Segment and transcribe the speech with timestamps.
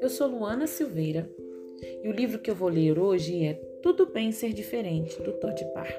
[0.00, 1.28] eu sou Luana Silveira
[2.02, 5.64] e o livro que eu vou ler hoje é Tudo Bem Ser Diferente, do Todd
[5.74, 5.92] Parr.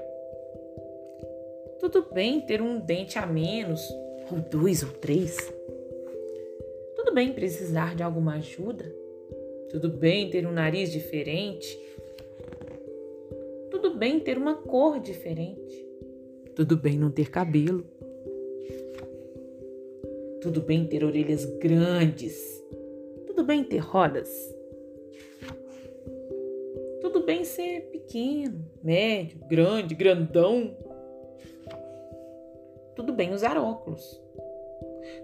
[1.79, 3.81] Tudo bem ter um dente a menos,
[4.31, 5.37] ou dois ou três.
[6.95, 8.85] Tudo bem precisar de alguma ajuda.
[9.69, 11.79] Tudo bem ter um nariz diferente.
[13.69, 15.85] Tudo bem ter uma cor diferente.
[16.55, 17.85] Tudo bem não ter cabelo.
[20.41, 22.63] Tudo bem ter orelhas grandes.
[23.35, 24.29] Tudo bem ter rodas.
[27.01, 30.73] Tudo bem ser pequeno, médio, grande, grandão.
[32.95, 34.21] Tudo bem usar óculos.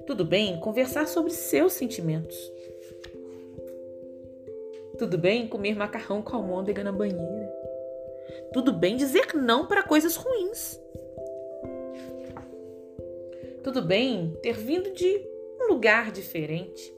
[0.05, 2.38] Tudo bem conversar sobre seus sentimentos.
[4.98, 7.50] Tudo bem comer macarrão com almôndega na banheira.
[8.52, 10.78] Tudo bem dizer não para coisas ruins.
[13.64, 15.26] Tudo bem ter vindo de
[15.62, 16.94] um lugar diferente.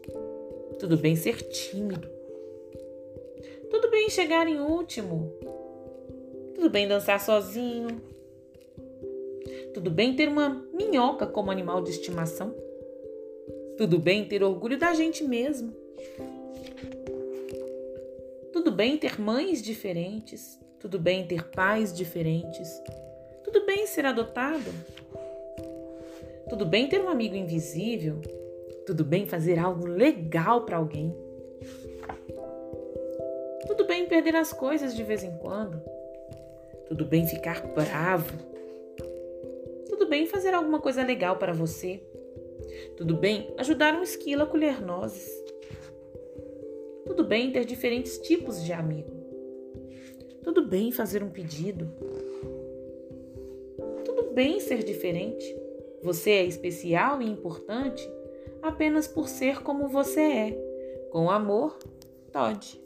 [0.79, 2.07] Tudo bem ser tímido.
[3.69, 5.31] Tudo bem chegar em último.
[6.55, 8.01] Tudo bem dançar sozinho.
[9.73, 12.53] Tudo bem ter uma minhoca como animal de estimação.
[13.77, 15.73] Tudo bem ter orgulho da gente mesmo.
[18.51, 20.59] Tudo bem ter mães diferentes.
[20.79, 22.69] Tudo bem ter pais diferentes.
[23.43, 24.71] Tudo bem ser adotado.
[26.49, 28.21] Tudo bem ter um amigo invisível.
[28.85, 31.15] Tudo bem fazer algo legal para alguém.
[33.65, 35.81] Tudo bem perder as coisas de vez em quando.
[36.87, 38.37] Tudo bem ficar bravo.
[39.87, 42.03] Tudo bem fazer alguma coisa legal para você.
[42.97, 45.31] Tudo bem ajudar um esquilo a colher nozes.
[47.05, 49.11] Tudo bem ter diferentes tipos de amigo.
[50.43, 51.89] Tudo bem fazer um pedido.
[54.03, 55.55] Tudo bem ser diferente.
[56.01, 58.05] Você é especial e importante
[58.61, 61.09] apenas por ser como você é.
[61.11, 61.77] Com amor,
[62.31, 62.82] Todd.